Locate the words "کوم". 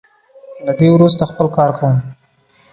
1.77-1.95